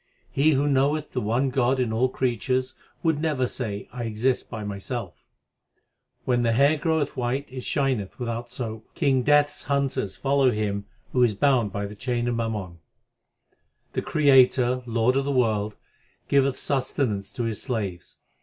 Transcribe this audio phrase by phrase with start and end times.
[0.29, 4.49] 1 He who knoweth the one God in all creatures would never say I exist
[4.49, 5.13] by myself.
[5.75, 5.81] K.
[6.25, 8.89] When the hair groweth white, it shineth without soap.
[8.95, 12.79] King Death s hunters follow him who is bound by the chain of mammon.
[13.93, 13.93] 2 K1I.
[13.93, 15.75] The Creator, Lord of the world,
[16.27, 18.15] giveth sustenance to His slaves.